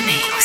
to 0.00 0.06
me. 0.06 0.37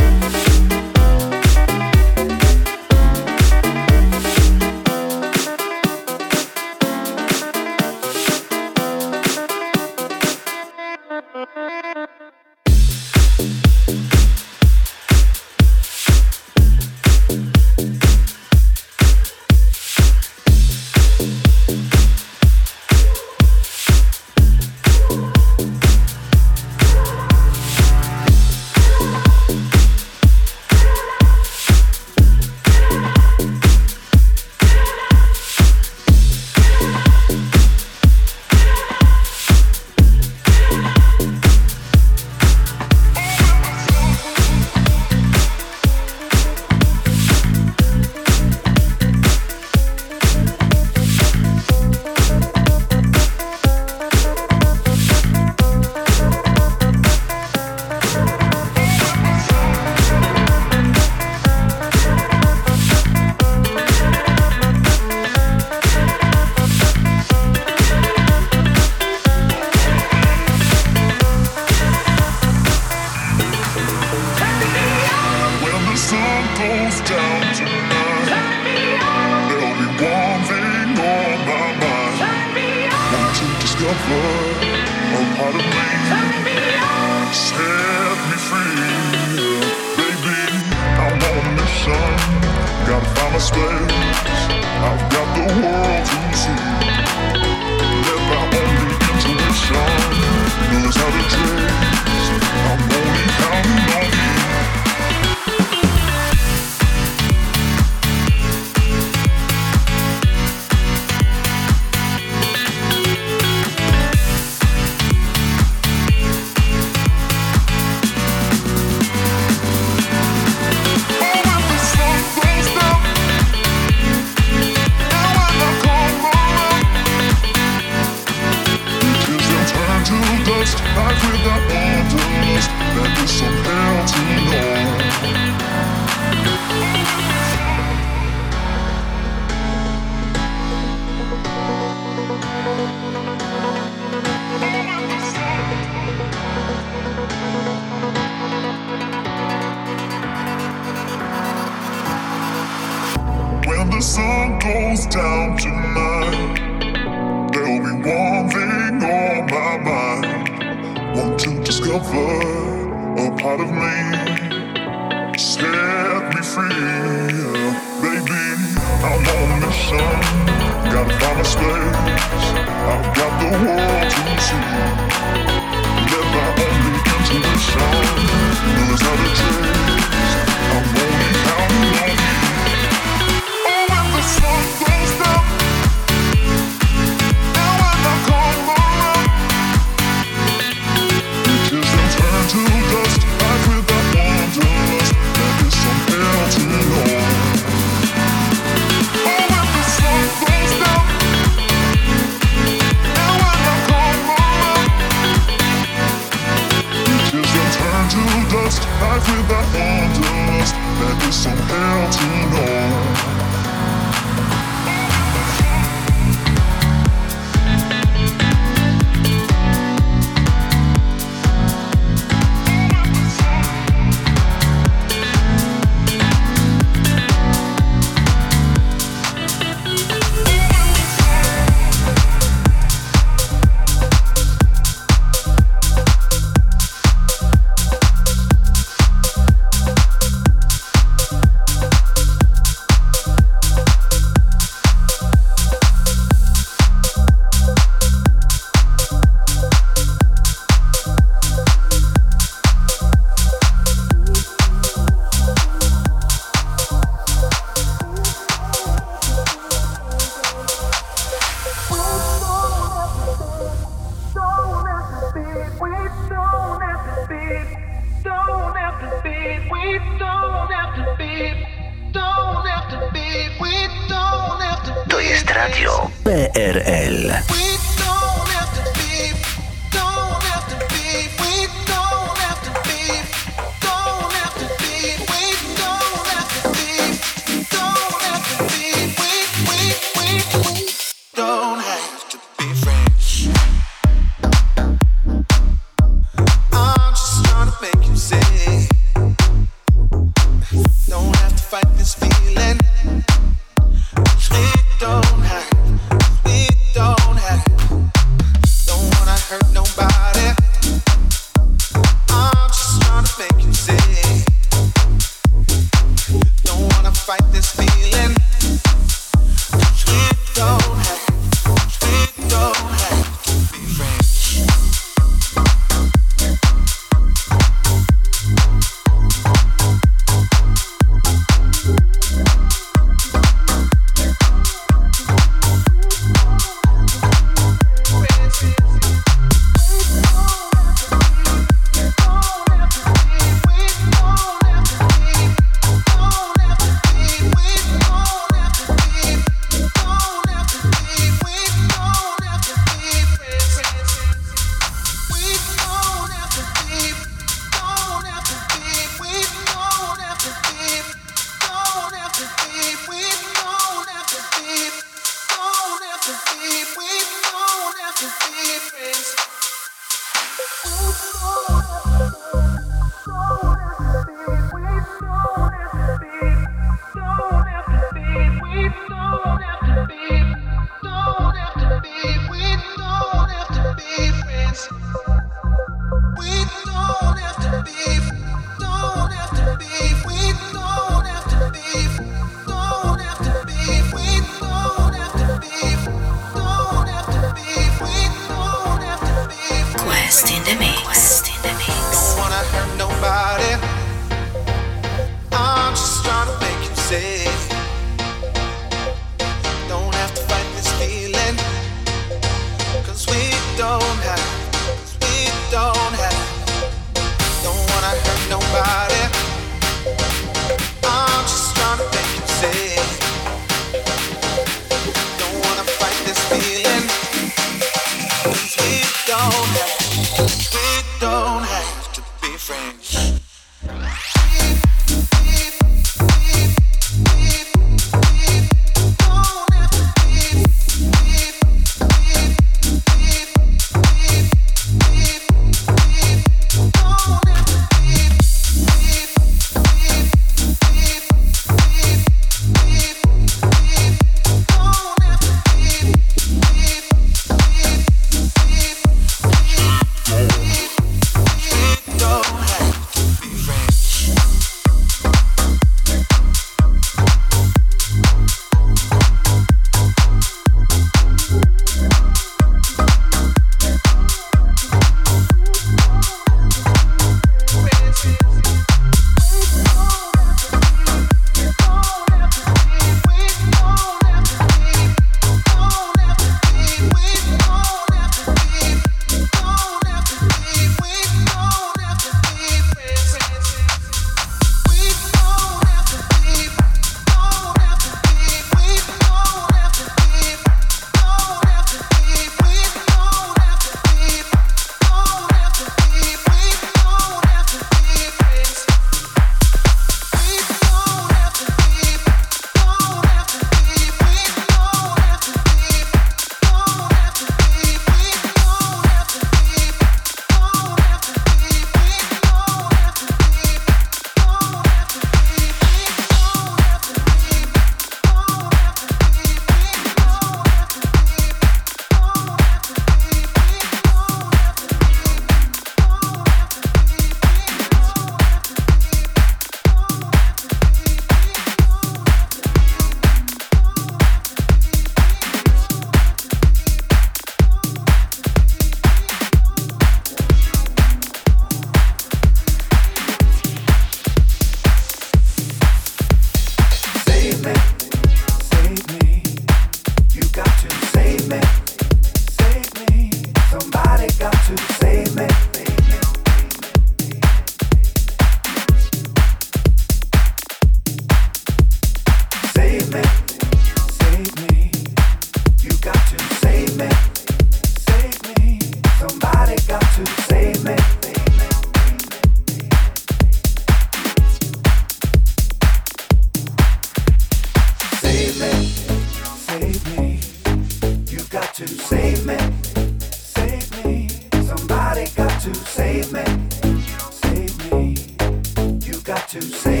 to 599.51 599.61
say 599.61 600.00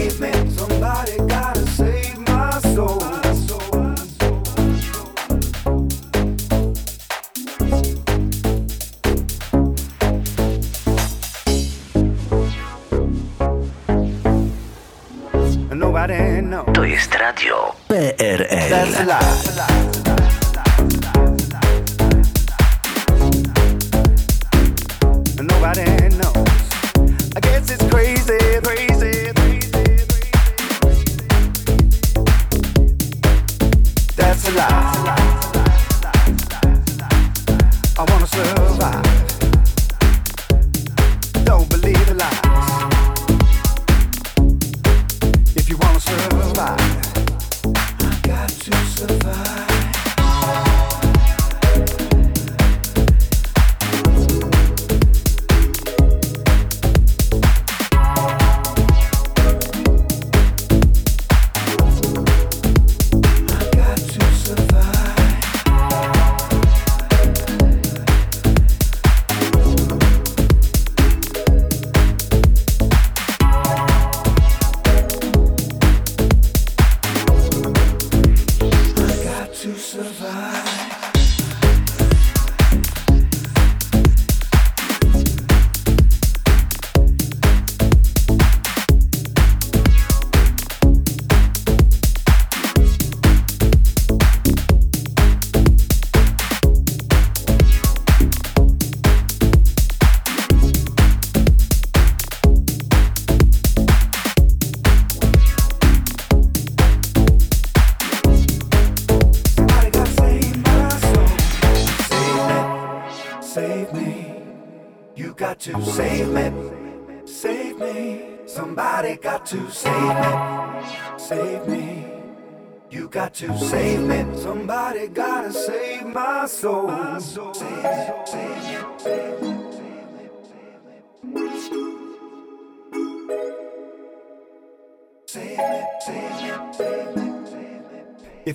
If 135.33 135.39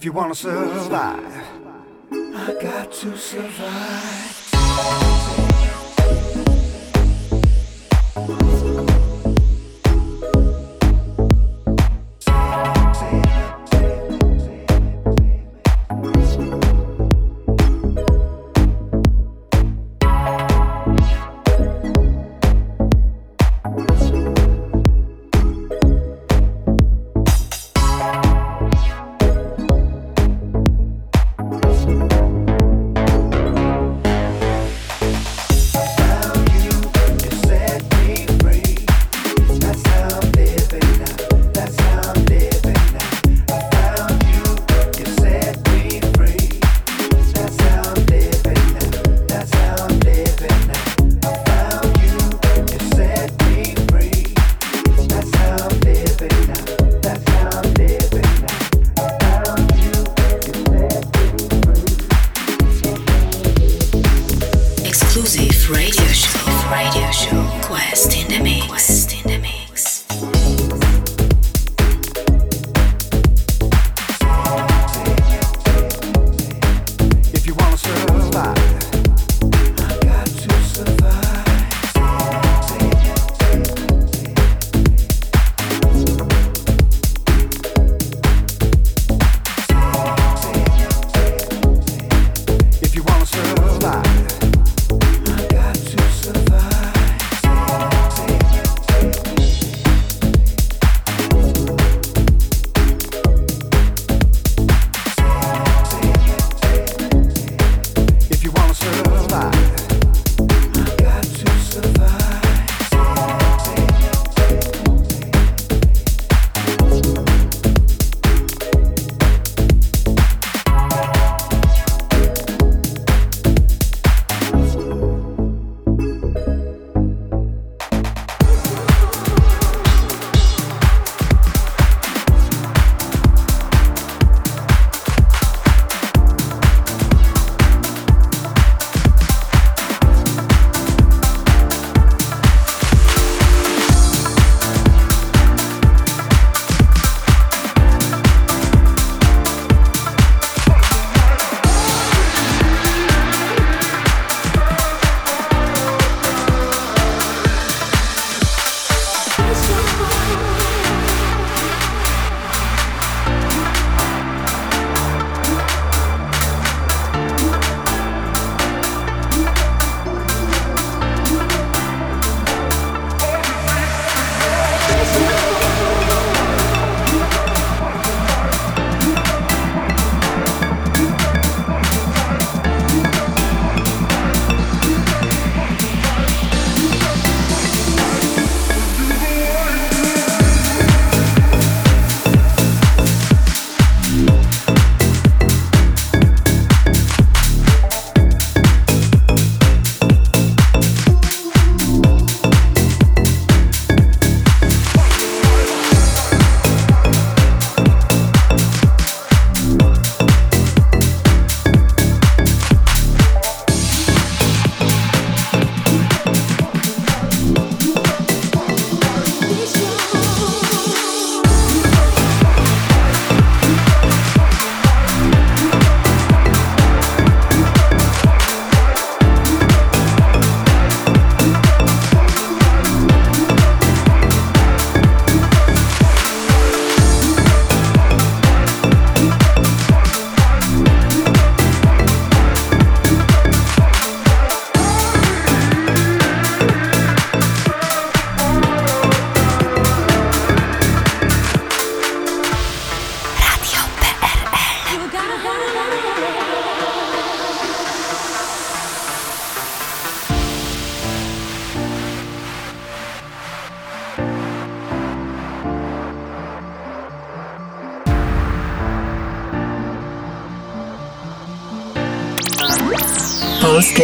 you 0.04 0.12
wanna 0.12 0.34
survive, 0.34 1.42
I 2.12 2.54
got 2.60 2.92
to 2.92 3.16
survive. 3.16 5.45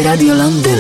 Radio 0.03 0.35
Londyn. 0.35 0.72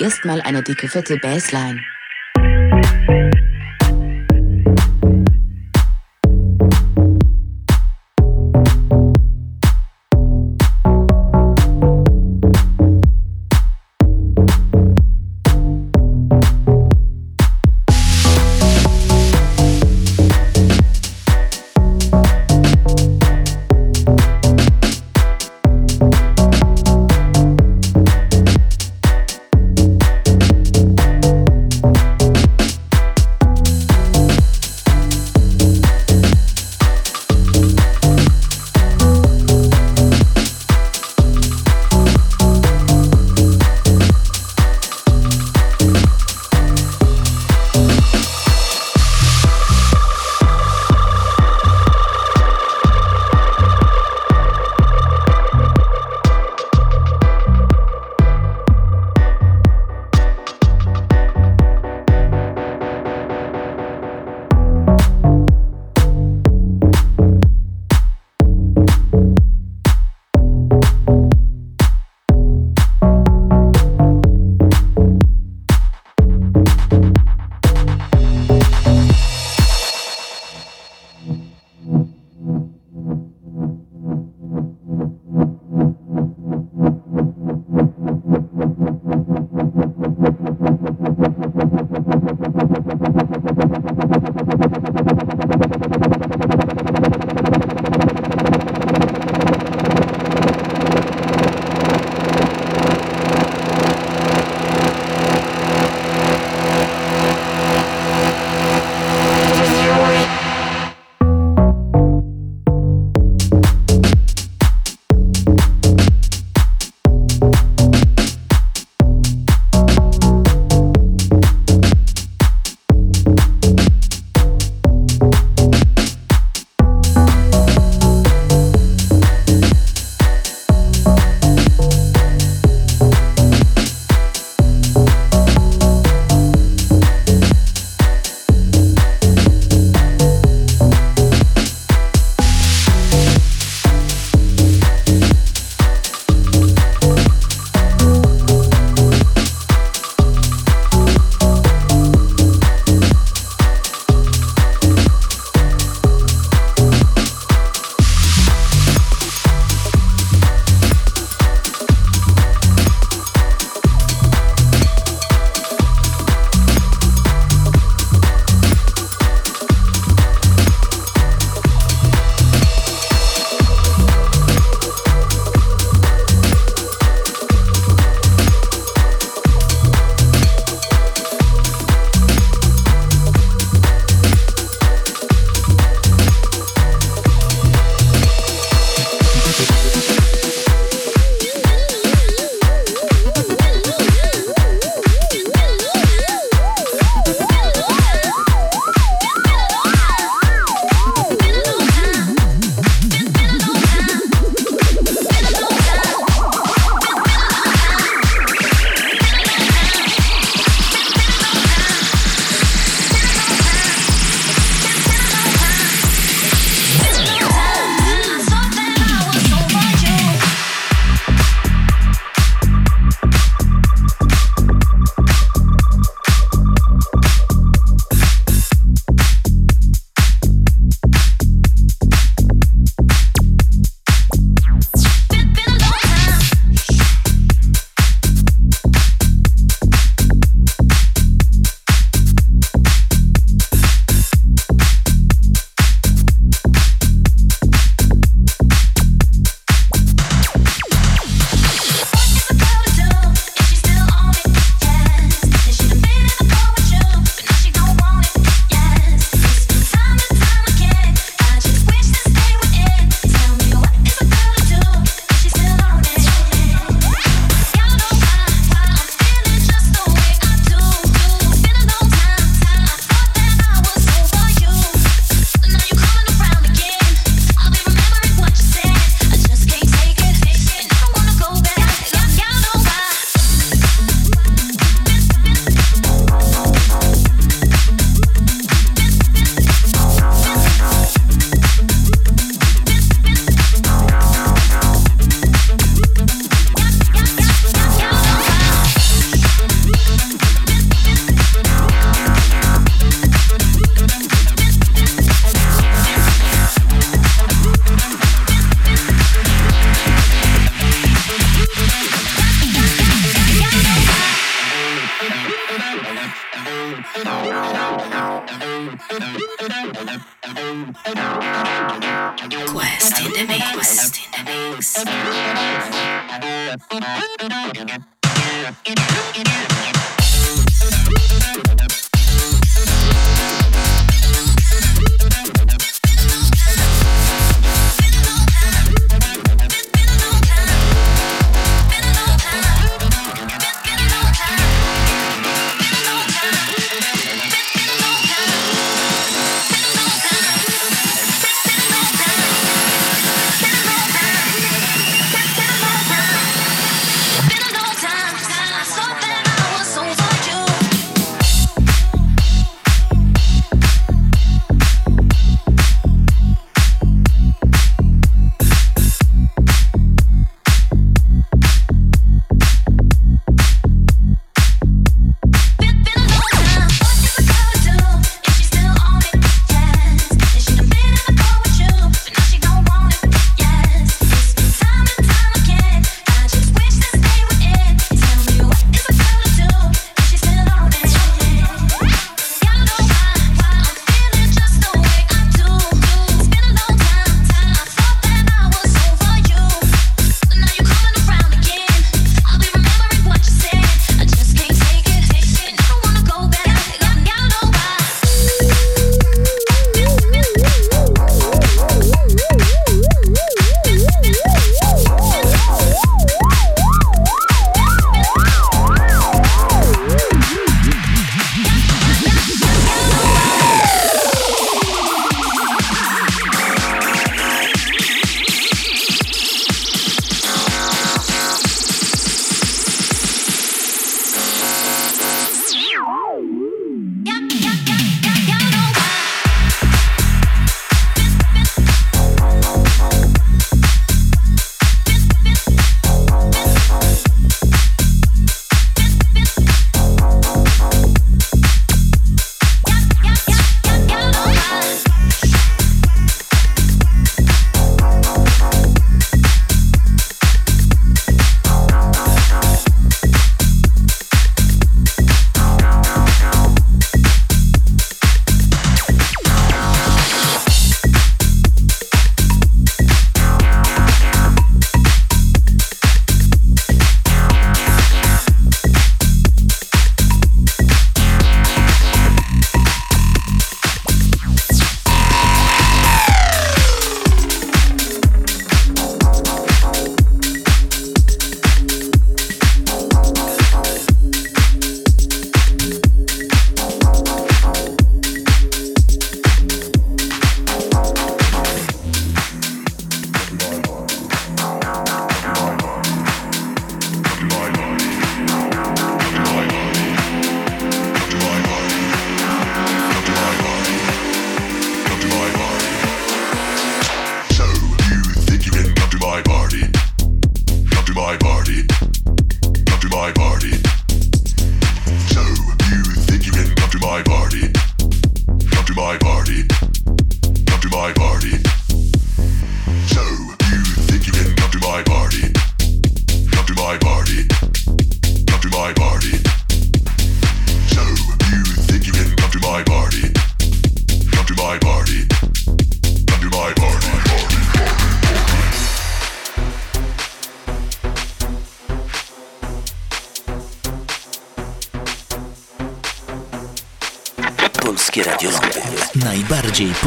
Erstmal 0.00 0.40
eine 0.42 0.62
dicke 0.62 0.88
fette 0.88 1.16
Bassline. 1.18 1.80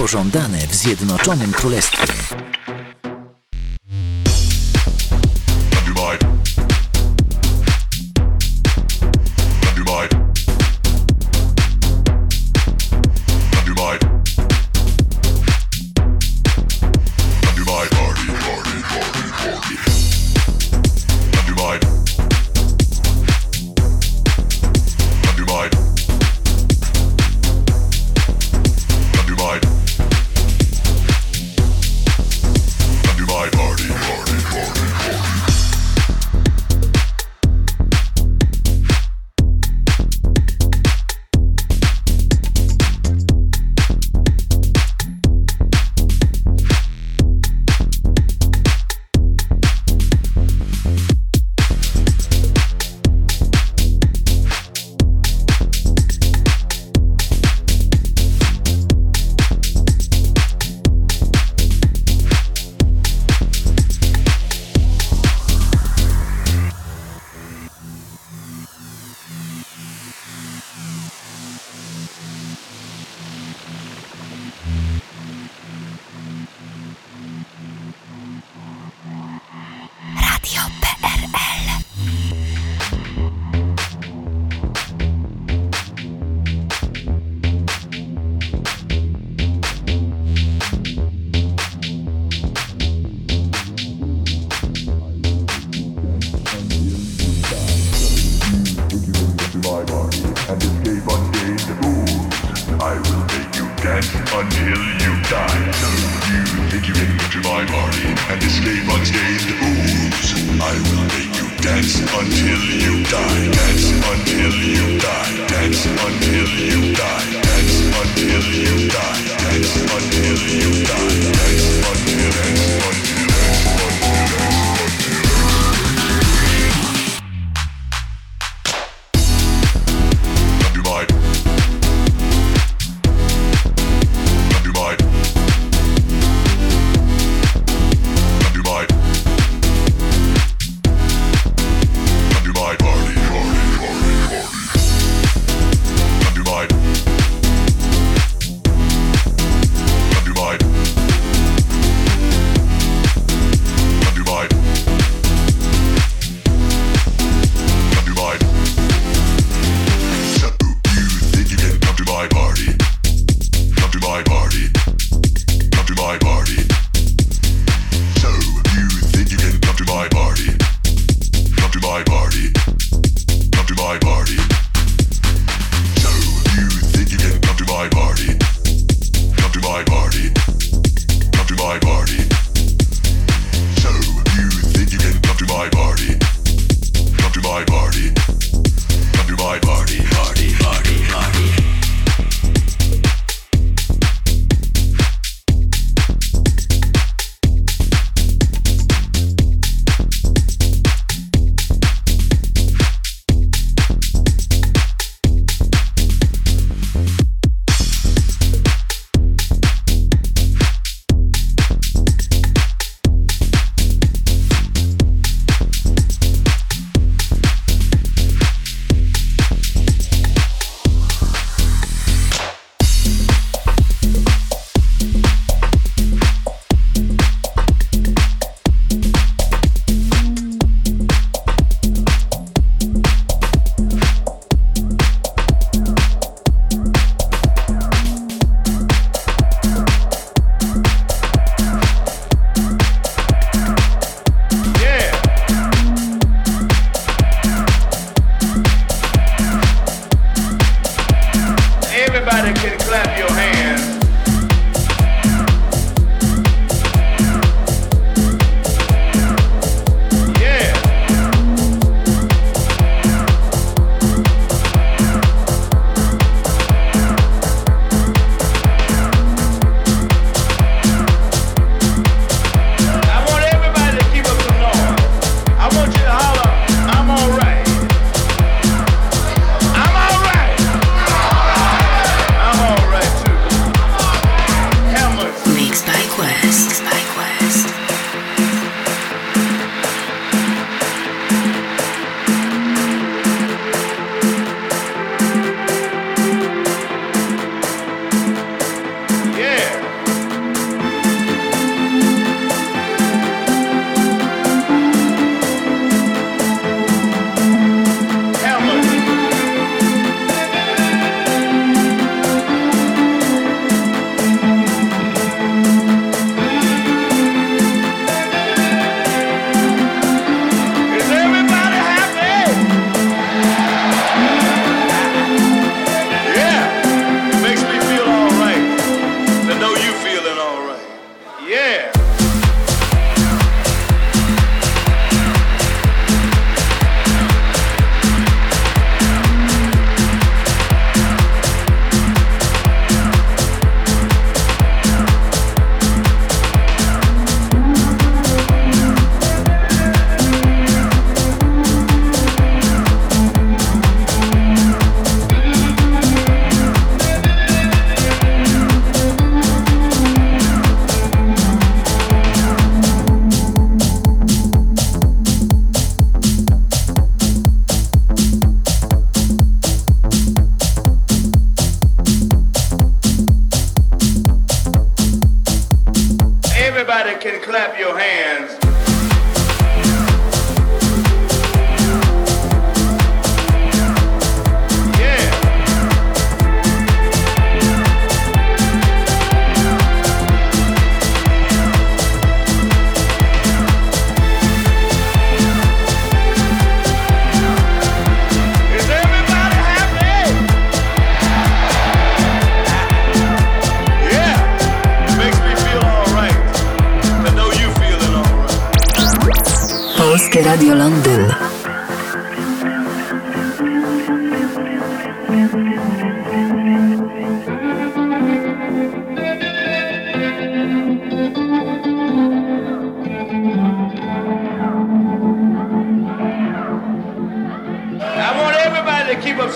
Pożądane 0.04 0.58
w 0.58 0.76
Zjednoczonym 0.76 1.52
Królestwie. 1.52 2.03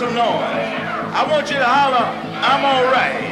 some 0.08 0.16
noise. 0.16 1.14
I 1.14 1.28
want 1.30 1.50
you 1.50 1.58
to 1.58 1.66
holler, 1.66 2.06
I'm 2.40 2.64
all 2.64 2.92
right. 2.92 3.27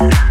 Yeah. 0.00 0.27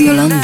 Polskie 0.00 0.39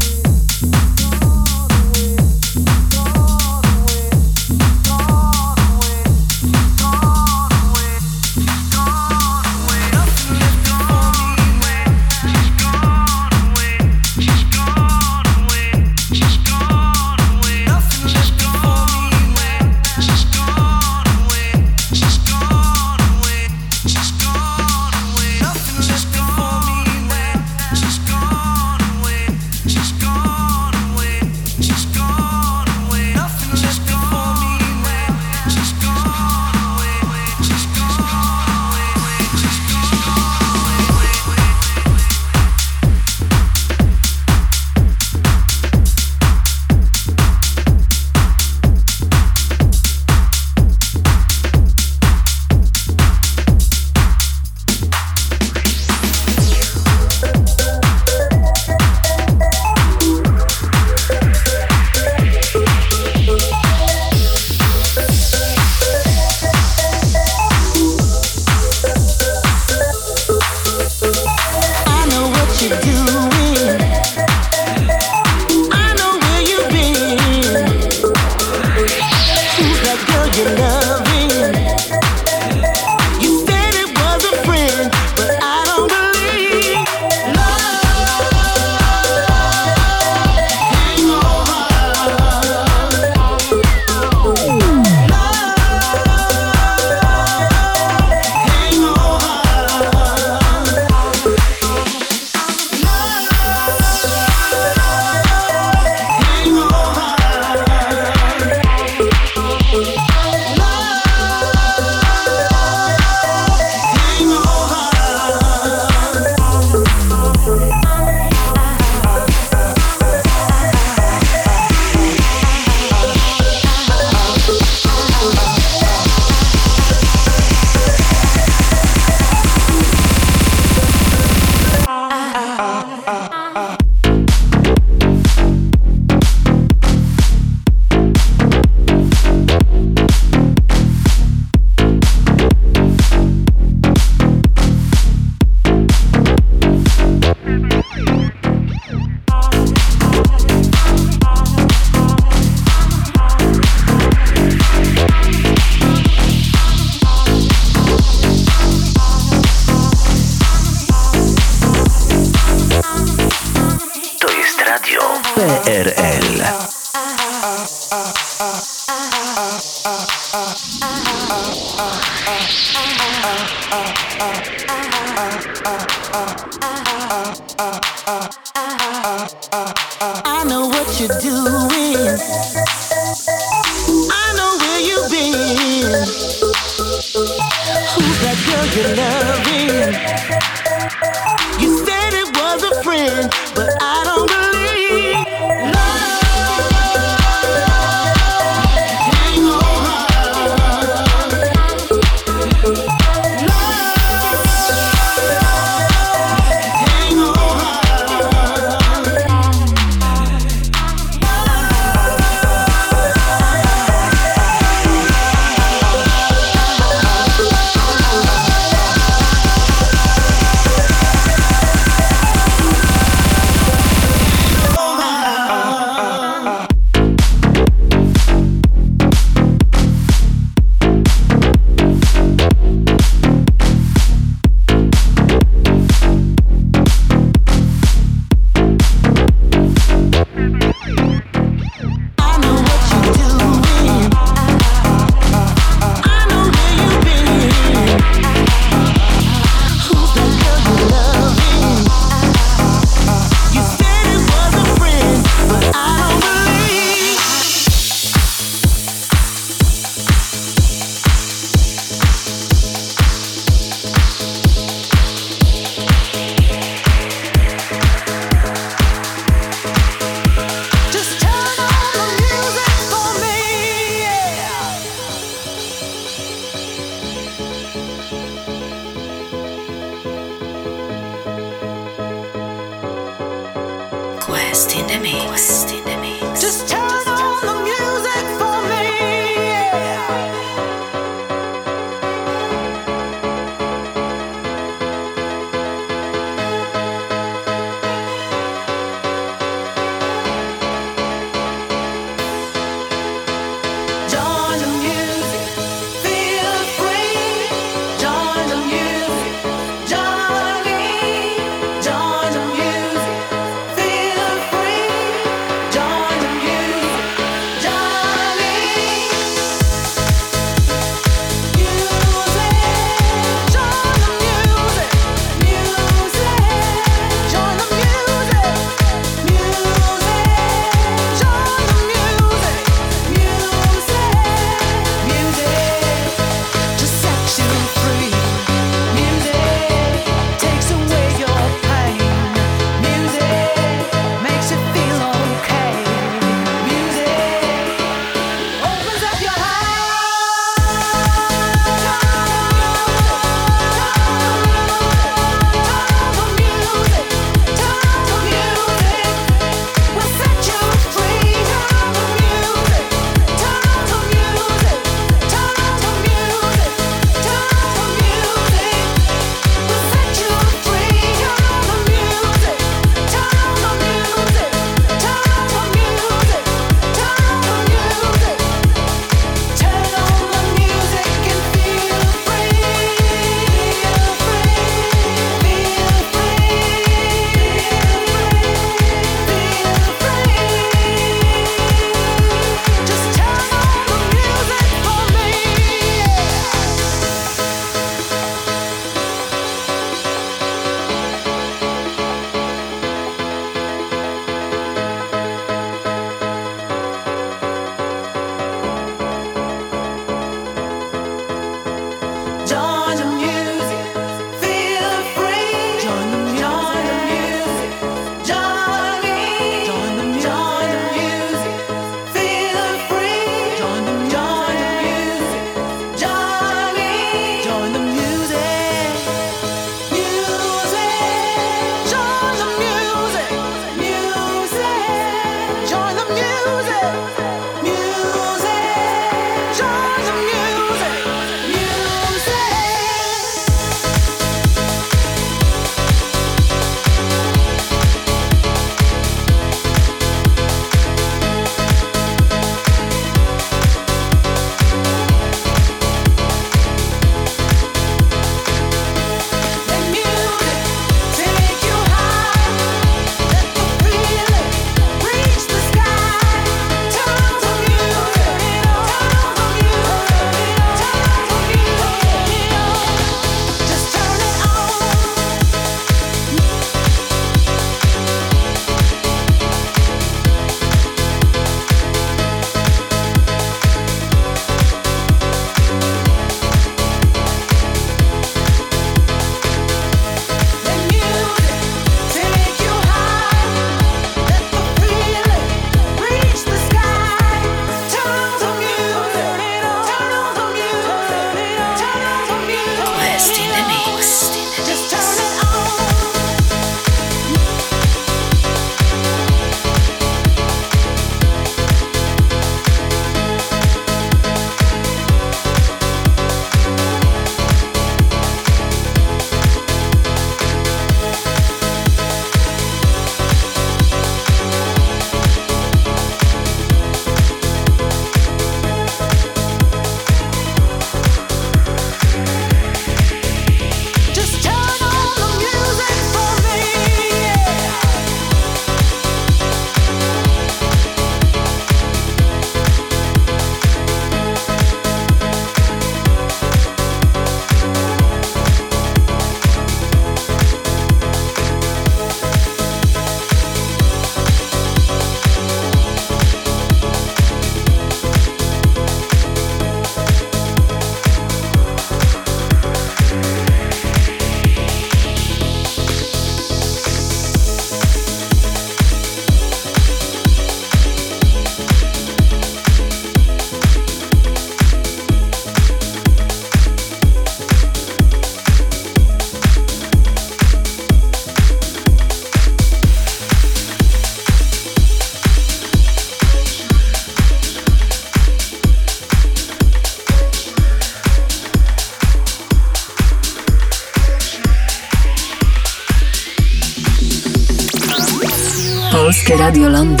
Radio 599.41 599.69
Londra. 599.69 600.00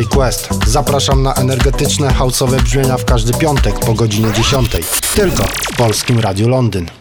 DJ 0.00 0.06
Quest. 0.08 0.48
Zapraszam 0.66 1.22
na 1.22 1.34
energetyczne, 1.34 2.08
house'owe 2.08 2.62
brzmienia 2.62 2.96
w 2.96 3.04
każdy 3.04 3.32
piątek 3.32 3.78
po 3.78 3.94
godzinie 3.94 4.32
10. 4.32 4.70
Tylko 5.14 5.42
w 5.42 5.76
Polskim 5.76 6.20
Radiu 6.20 6.48
Londyn. 6.48 6.99